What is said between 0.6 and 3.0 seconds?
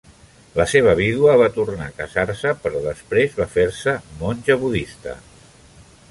seva vídua va tornar a casar-se, però